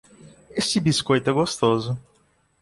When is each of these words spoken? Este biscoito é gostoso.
Este 0.49 0.79
biscoito 0.79 1.29
é 1.29 1.33
gostoso. 1.33 1.95